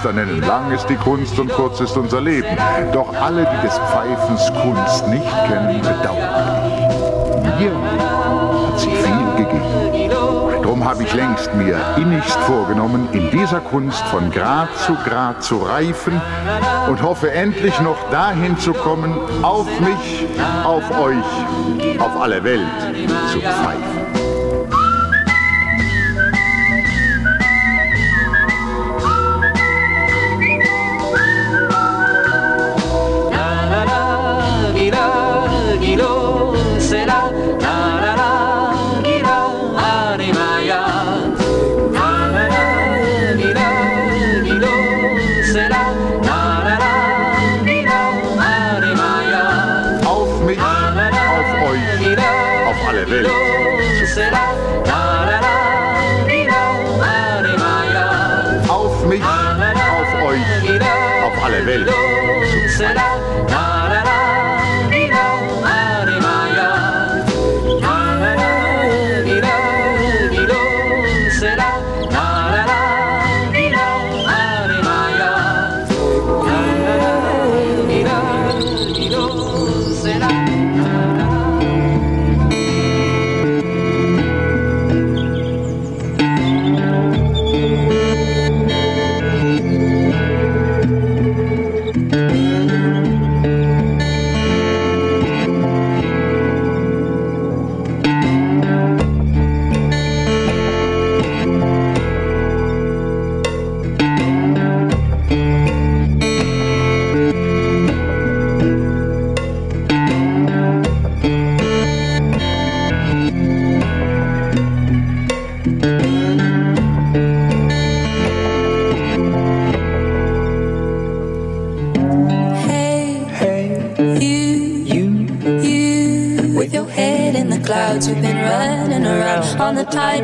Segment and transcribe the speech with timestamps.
[0.00, 2.48] Meister nennen, lang ist die Kunst und kurz ist unser Leben,
[2.90, 7.42] doch alle, die des Pfeifens Kunst nicht kennen, bedauern.
[7.58, 7.72] Mir
[8.66, 10.62] hat sie viel gegeben.
[10.62, 15.58] Drum habe ich längst mir innigst vorgenommen, in dieser Kunst von Grad zu Grad zu
[15.58, 16.18] reifen
[16.88, 20.26] und hoffe endlich noch dahin zu kommen, auf mich,
[20.64, 22.70] auf euch, auf alle Welt
[23.30, 24.19] zu pfeifen.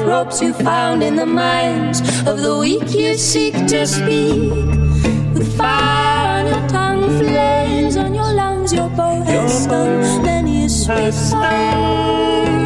[0.06, 4.52] Ropes you found in the minds of the weak you seek to speak.
[5.34, 9.66] With fire on your tongue, flames on your lungs, your bow has
[10.22, 12.65] many a sweet song.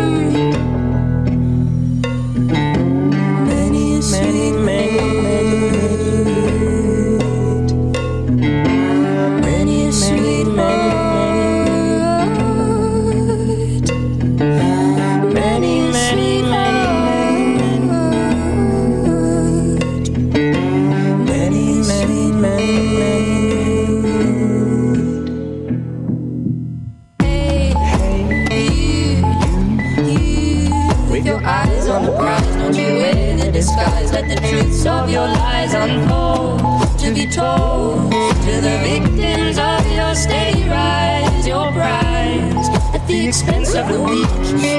[35.81, 42.69] unfold to be told to the victims of your stay rise your prize.
[42.95, 44.29] At the expense of the weak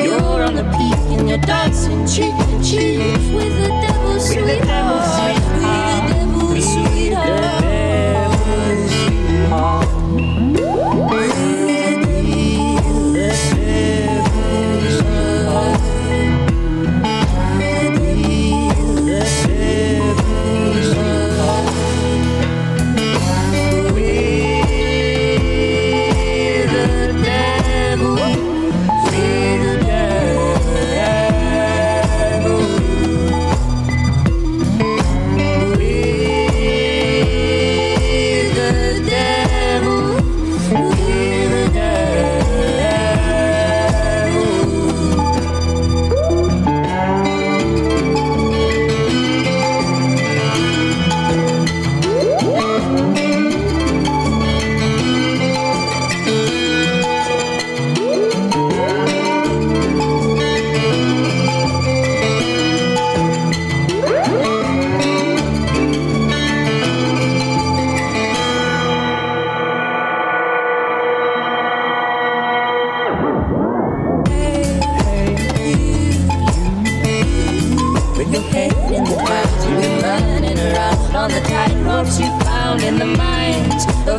[0.06, 3.00] you're on the peak in your dancing cheek to cheek
[3.34, 5.91] with the devil's sweetheart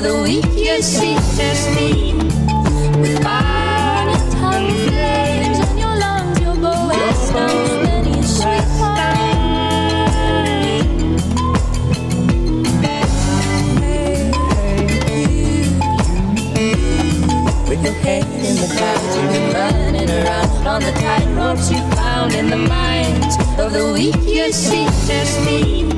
[0.02, 2.18] the weak your seats steam
[3.00, 6.40] with fire and tongue flames in your lungs
[17.68, 20.92] with your head in the clouds you've been running around on the
[21.70, 25.91] you found in the minds of the weak your seats steam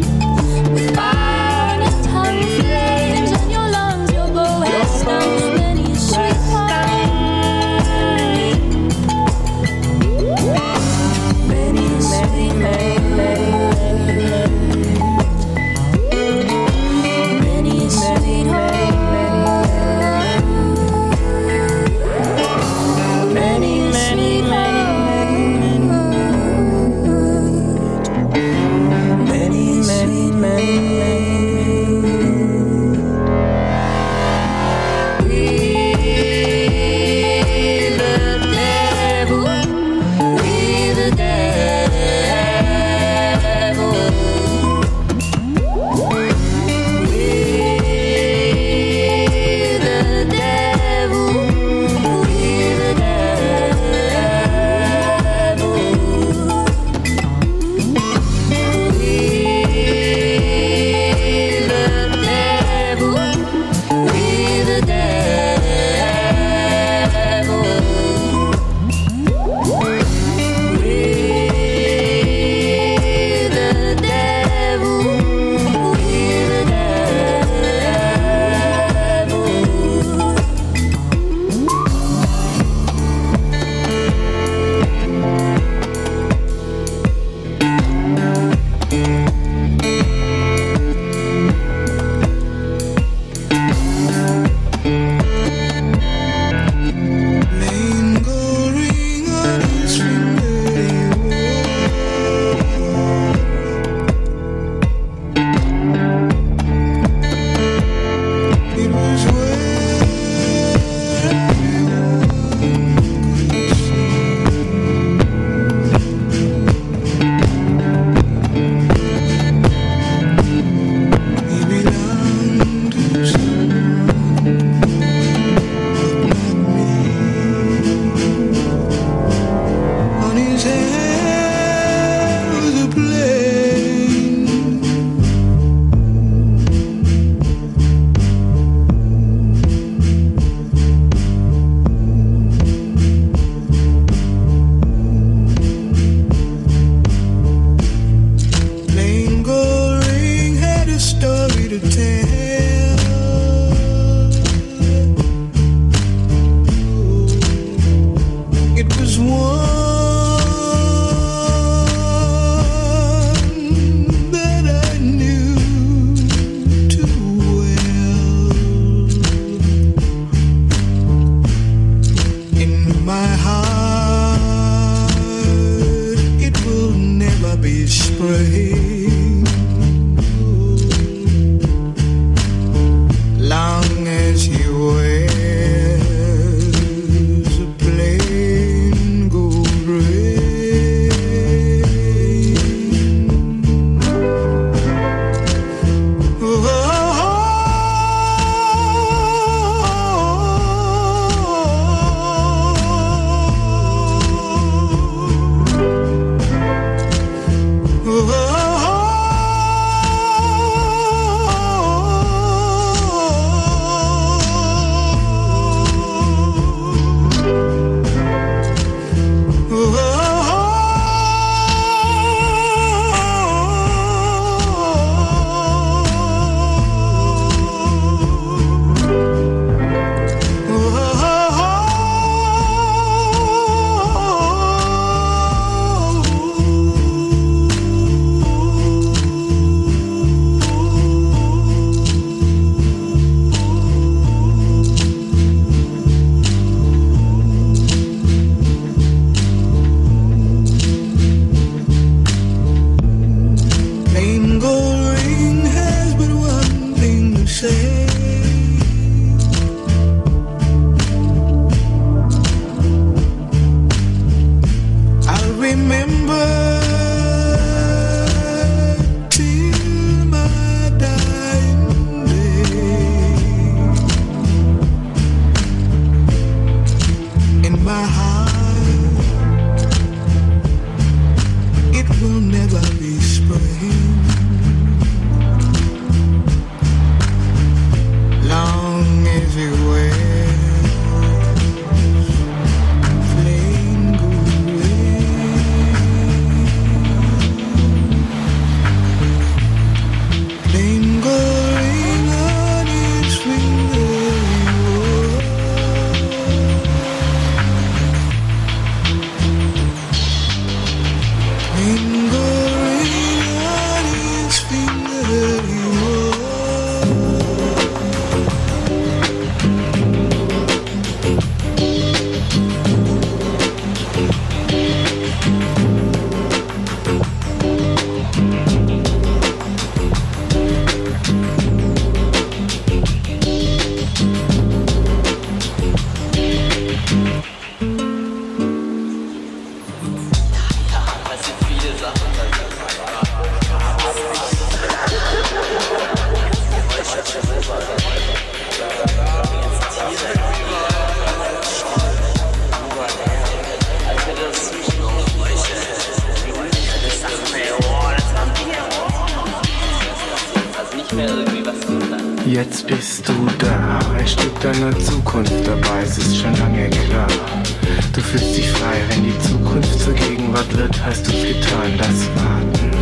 [371.25, 372.95] hast du's getan, das Warten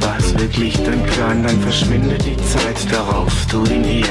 [0.00, 4.06] was wirklich dein Plan, dann verschwindet die Zeit darauf, du in ihr.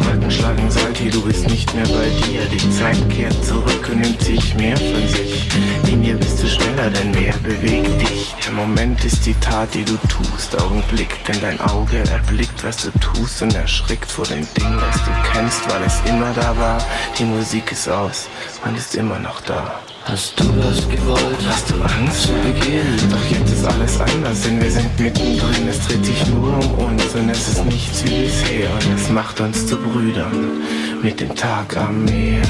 [0.00, 2.40] Wolken schlagen Salti, du bist nicht mehr bei dir.
[2.52, 5.48] Die Zeit kehrt zurück und nimmt sich mehr von sich.
[5.88, 8.34] In ihr bist du schneller, denn mehr bewegt dich.
[8.44, 10.60] Der Moment ist die Tat, die du tust.
[10.60, 15.10] Augenblick, denn dein Auge erblickt, was du tust und erschrickt vor dem Ding, das du
[15.32, 16.78] kennst, weil es immer da war.
[17.18, 18.28] Die Musik ist aus
[18.64, 19.80] und ist immer noch da.
[20.08, 21.36] Hast du das gewollt?
[21.48, 22.96] Hast du Angst zu Beginn?
[23.10, 25.68] Doch jetzt ist alles anders, denn wir sind mittendrin.
[25.68, 28.70] Es dreht sich nur um uns und es ist nichts wie bisher.
[28.70, 30.62] Und es macht uns zu Brüdern
[31.02, 32.42] mit dem Tag am Meer.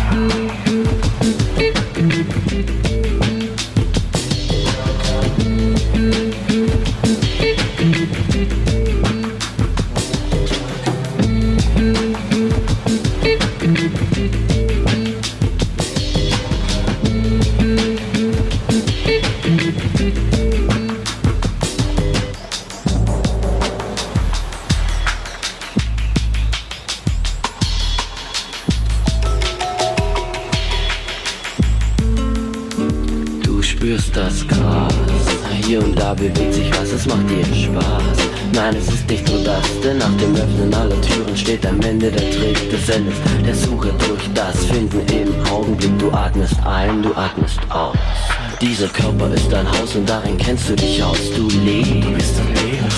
[48.79, 51.17] Dieser Körper ist dein Haus und darin kennst du dich aus.
[51.35, 52.35] Du lebst,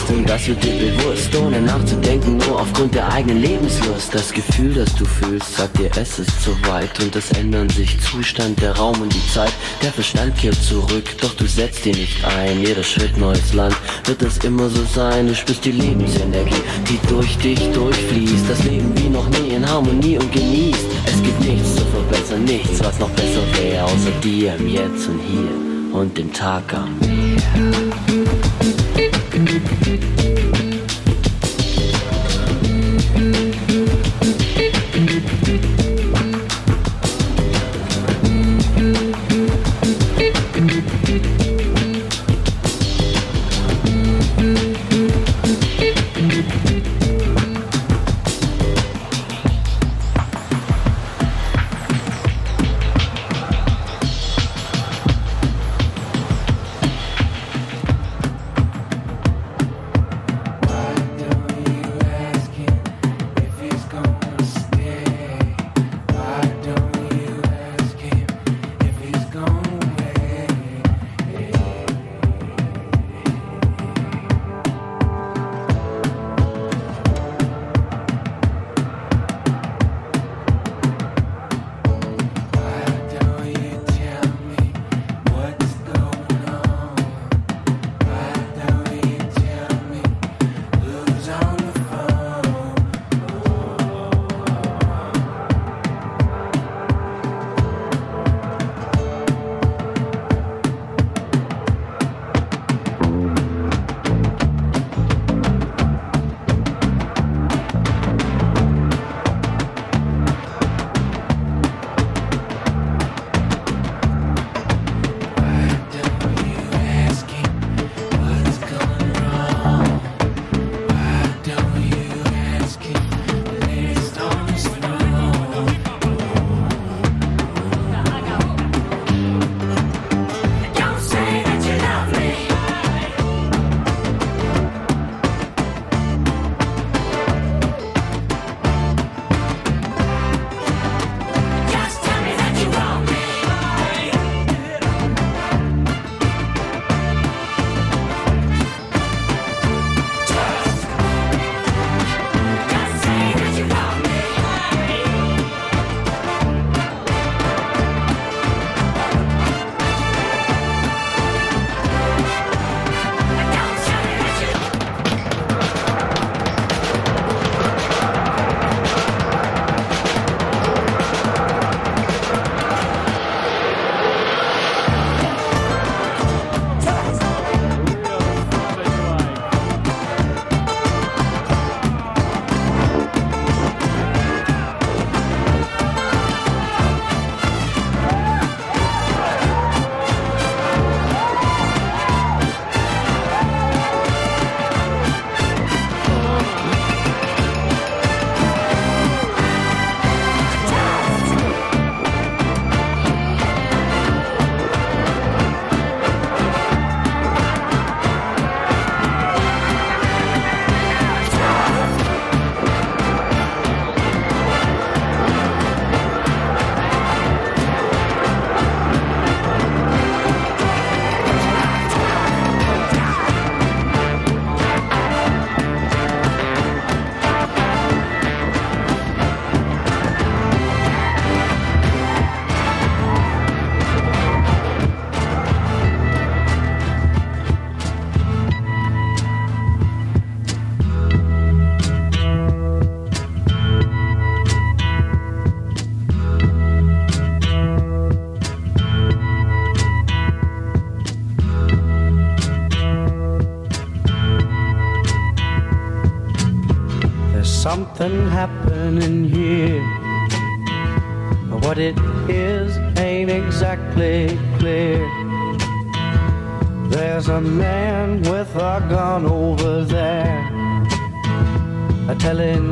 [0.09, 4.13] und das wird dir bewusst, ohne nachzudenken, nur aufgrund der eigenen Lebenslust.
[4.13, 7.97] Das Gefühl, das du fühlst, sagt dir, es ist zu weit und es ändern sich
[8.01, 9.53] Zustand, der Raum und die Zeit.
[9.81, 12.61] Der Verstand kehrt zurück, doch du setzt ihn nicht ein.
[12.61, 15.29] Jeder Schritt neues Land wird es immer so sein.
[15.29, 18.51] Du spürst die Lebensenergie, die durch dich durchfließt.
[18.51, 20.87] Das Leben wie noch nie in Harmonie und genießt.
[21.07, 25.21] Es gibt nichts zu verbessern, nichts, was noch besser wäre, außer dir im Jetzt und
[25.21, 25.68] hier
[25.99, 28.08] und dem Tag am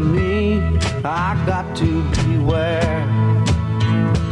[0.06, 3.04] me I got to beware.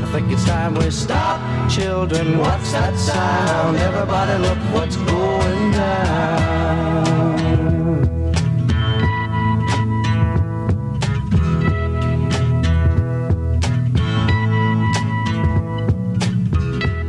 [0.02, 2.36] I think it's time we stop, children.
[2.38, 3.76] What's that sound?
[3.76, 7.04] Everybody, look what's going down.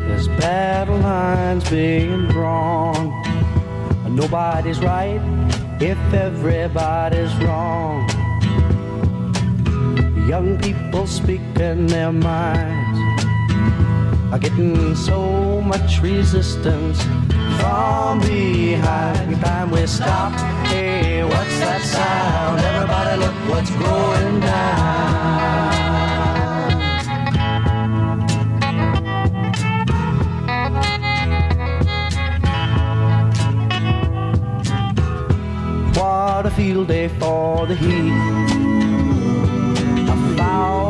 [0.07, 3.13] There's battle lines being drawn.
[4.15, 5.21] Nobody's right
[5.81, 8.14] if everybody's wrong.
[10.27, 12.99] Young people speaking their minds
[14.33, 16.99] are getting so much resistance
[17.59, 19.39] from behind.
[19.39, 20.33] Time we stop.
[20.65, 22.59] Hey, what's that sound?
[22.59, 25.05] Everybody, look what's going down.
[35.93, 38.44] What a field day for the heat.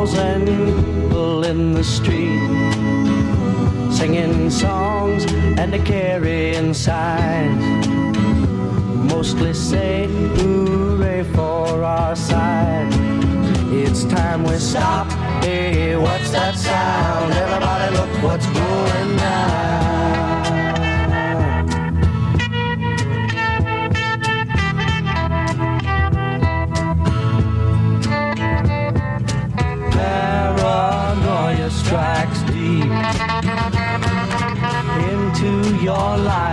[0.06, 2.40] A thousand people in the street
[3.92, 5.26] singing songs
[5.58, 7.88] and a carrying signs.
[9.12, 12.88] Mostly say hooray for our side.
[13.74, 15.08] It's time we stop.
[15.44, 17.34] Hey, what's that sound?
[17.34, 18.45] Everybody look what's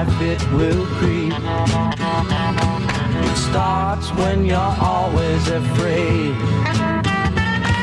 [0.05, 1.33] life, it will creep.
[3.31, 6.35] It starts when you're always afraid.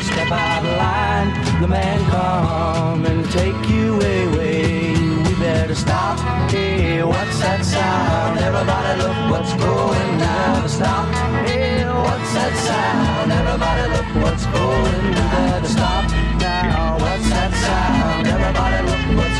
[0.04, 4.94] Step out of line, the man come and take you away.
[4.94, 6.20] We better stop.
[6.50, 8.40] Hey, what's that sound?
[8.40, 10.68] Everybody look what's going down.
[10.70, 11.08] Stop.
[11.46, 13.32] Hey, what's that sound?
[13.32, 15.14] Everybody look what's going.
[15.14, 16.98] Better stop now.
[17.00, 18.28] What's that sound?
[18.28, 19.39] Everybody look what's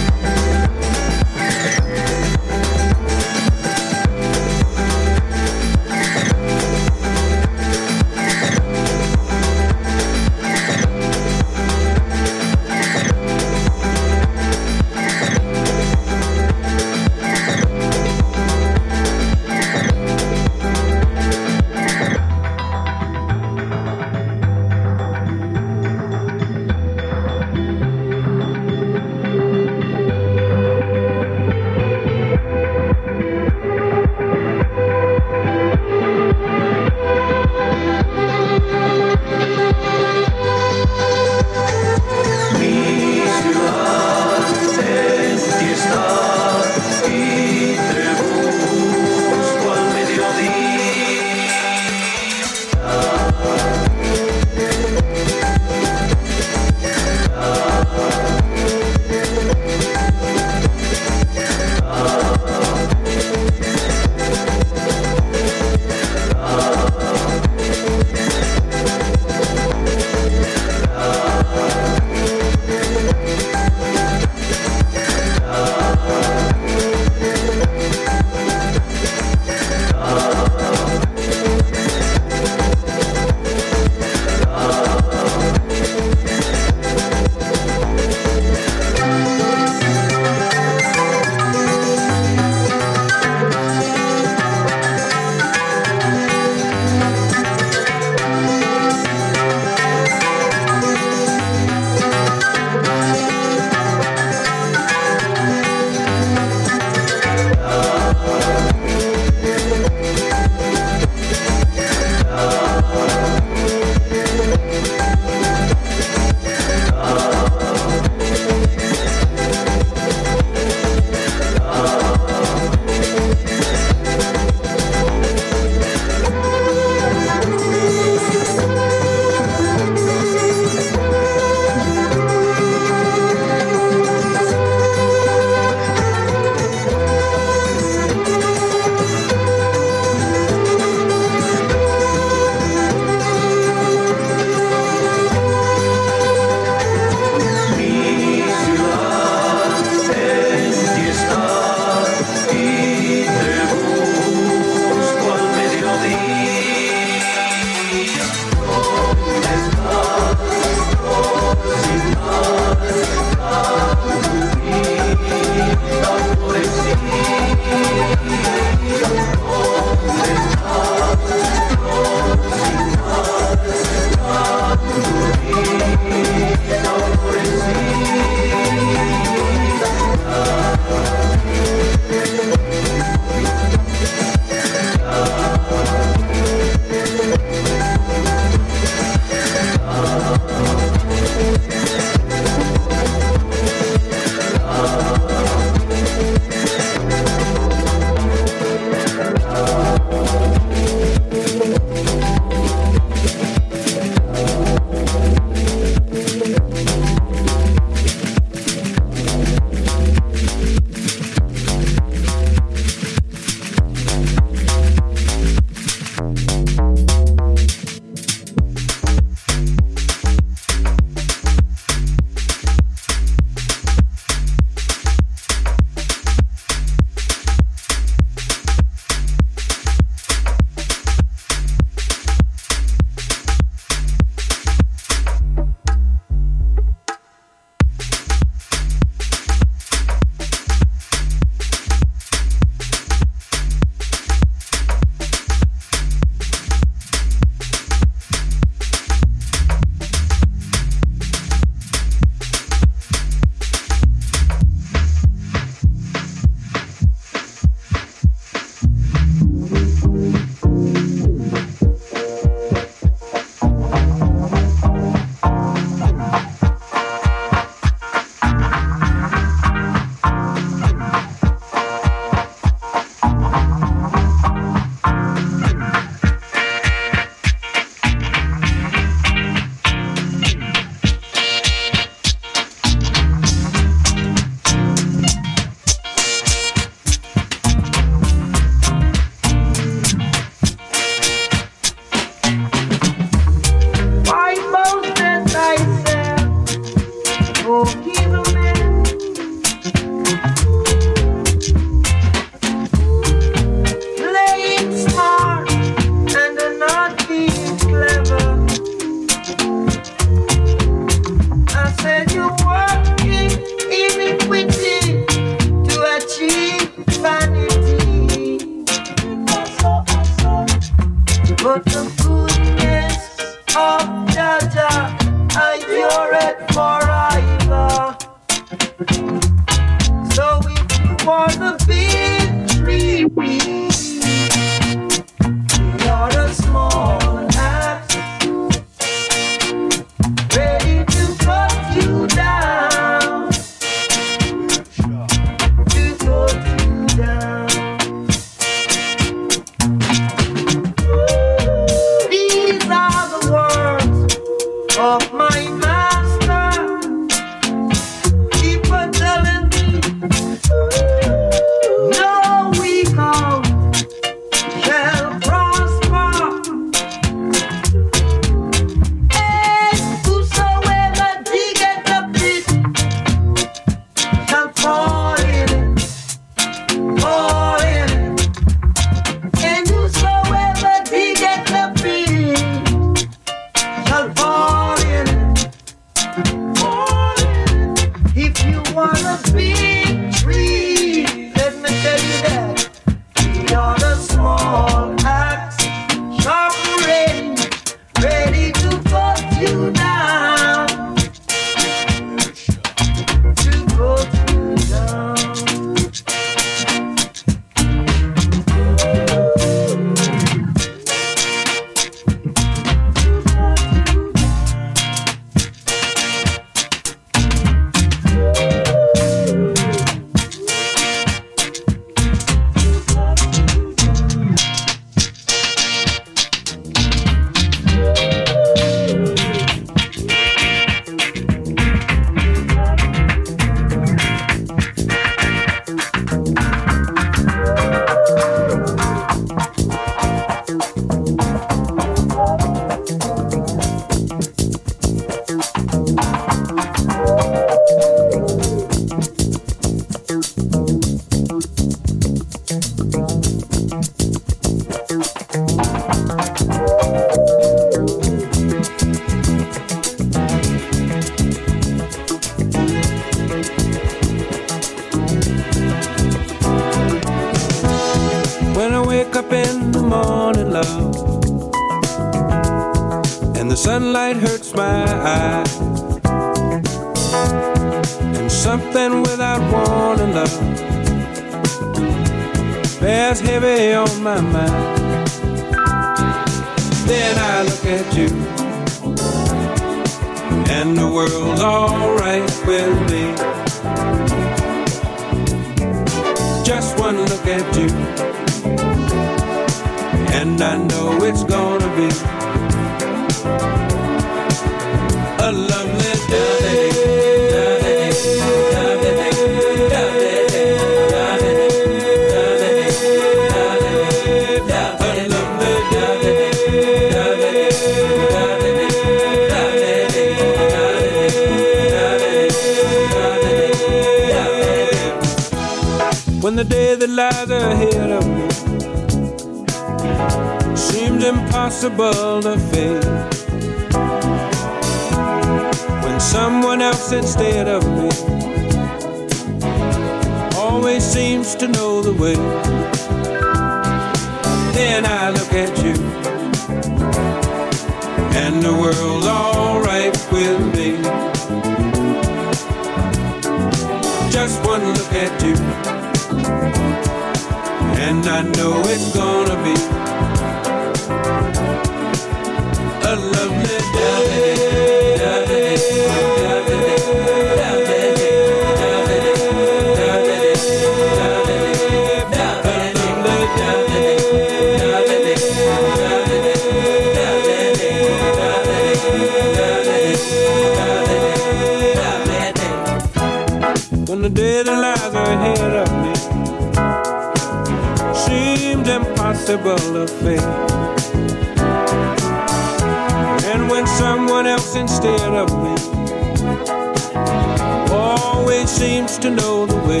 [598.68, 600.00] that seems to know the way.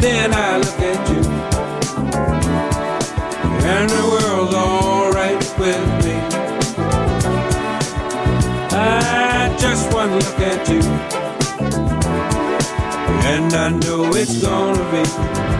[0.00, 1.22] Then I look at you,
[3.66, 6.16] and the world's alright with me.
[8.72, 10.82] I just one look at you,
[13.32, 15.59] and I know it's gonna be.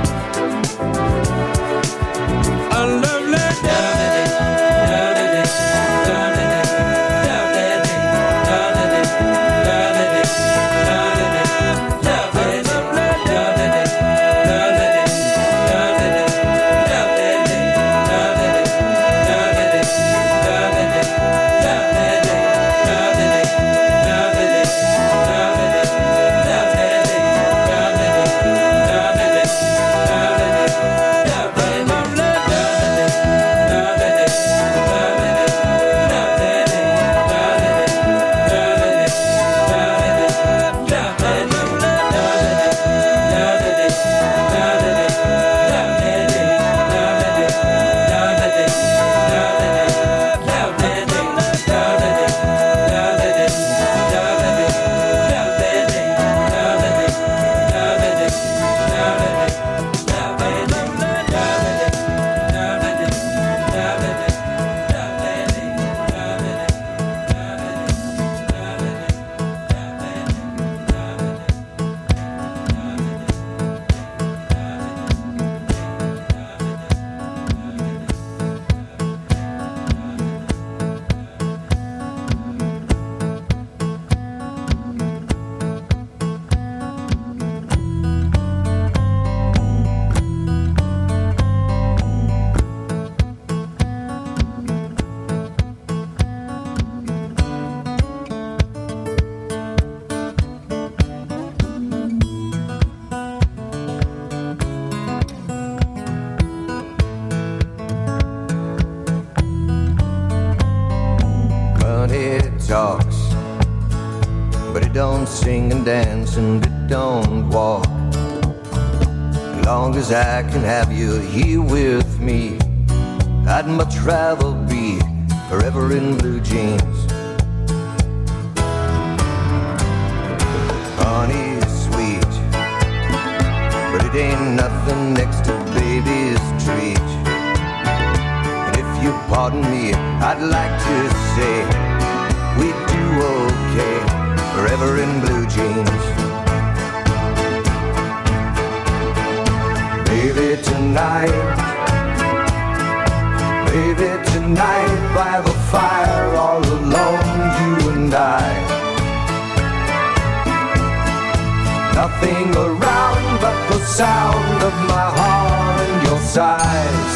[162.66, 167.12] around but the sound of my heart and your sighs.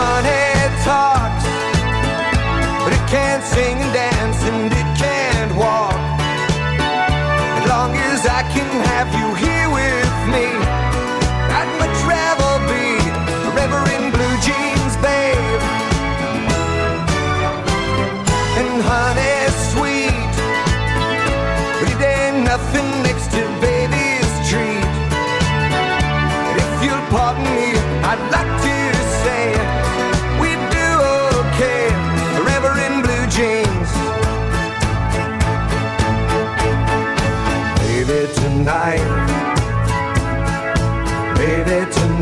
[0.00, 0.46] Money
[0.88, 1.46] talks,
[2.82, 5.96] but it can't sing and dance and it can't walk.
[7.58, 9.43] As long as I can have you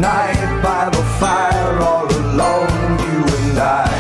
[0.03, 3.91] night by the fire, all alone, you and I.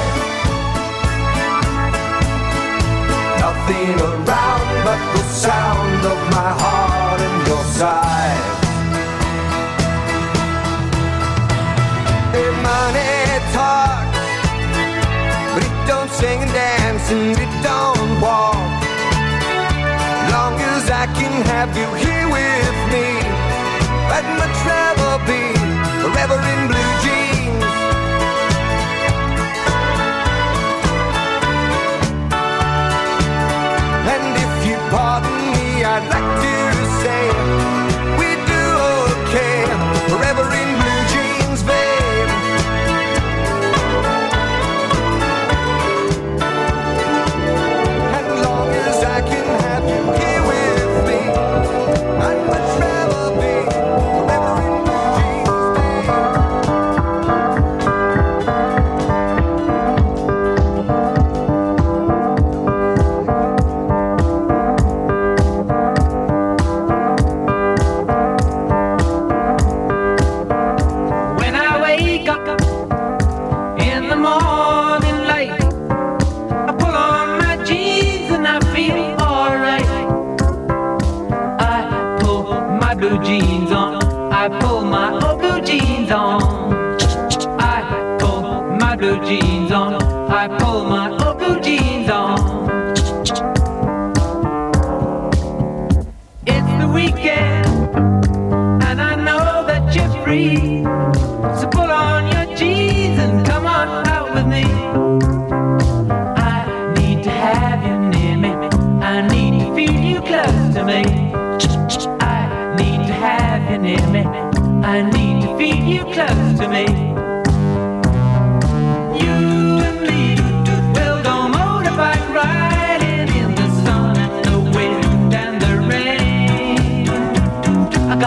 [3.45, 8.35] Nothing around but the sound of my heart and your sigh.
[12.35, 13.15] Hey, money
[13.55, 14.27] talks,
[15.55, 18.59] but it don't sing and dance and it don't walk.
[20.35, 23.07] Long as I can have you here with me,
[24.11, 25.62] let my travel be
[26.03, 26.82] forever in blue.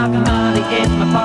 [0.05, 1.24] talking money in my pocket.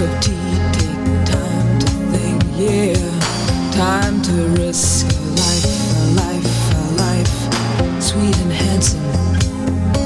[0.00, 2.96] Of tea, take time to think, yeah.
[3.72, 5.66] Time to risk a life,
[5.96, 7.36] a life, a life.
[8.02, 9.00] Sweet and handsome,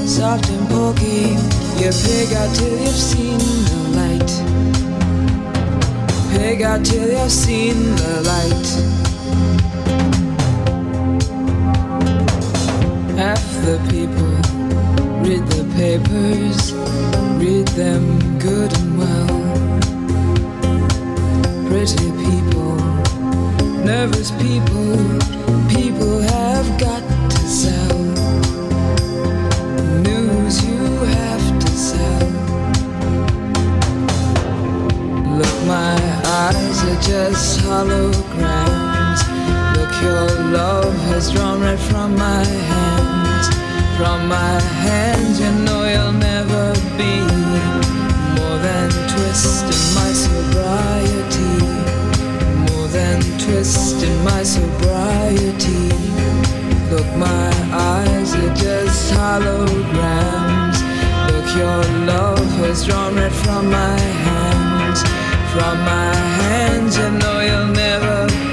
[0.07, 1.37] soft and pokey.
[1.79, 3.39] You pig out till you've seen
[3.69, 4.31] the light.
[6.31, 8.67] Pig out till you've seen the light.
[13.17, 14.33] Half the people
[15.23, 16.73] read the papers,
[17.41, 19.42] read them good and well.
[21.85, 22.77] Pretty people,
[23.83, 24.95] nervous people,
[25.67, 27.99] people have got to sell.
[30.01, 30.79] News you
[31.17, 32.29] have to sell.
[35.35, 39.21] Look, my eyes are just holograms.
[39.75, 43.47] Look, your love has drawn right from my hands.
[43.97, 47.32] From my hands, you know you'll never be
[49.11, 51.55] twist in my sobriety.
[52.65, 55.89] More than twist in my sobriety.
[56.91, 60.77] Look, my eyes are just holograms.
[61.29, 65.01] Look, your love has drawn red from my hands.
[65.53, 68.52] From my hands, you know you'll never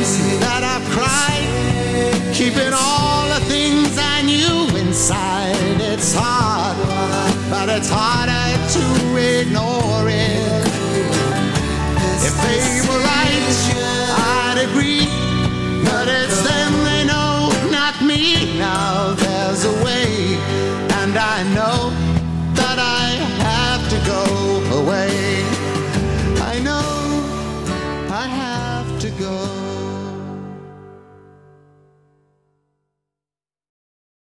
[0.00, 5.80] that I've cried, keeping all the things I knew inside.
[5.80, 6.76] It's hard,
[7.50, 8.84] but it's harder to
[9.40, 10.64] ignore it.
[12.24, 13.44] If they were right,
[14.16, 15.04] I'd agree,
[15.84, 19.29] but it's them they know, not me now.